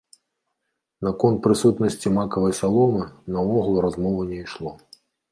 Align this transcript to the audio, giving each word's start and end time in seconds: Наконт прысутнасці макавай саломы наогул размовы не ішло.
Наконт 1.07 1.37
прысутнасці 1.47 2.11
макавай 2.15 2.55
саломы 2.59 3.03
наогул 3.35 3.77
размовы 3.87 4.23
не 4.31 4.39
ішло. 4.45 4.73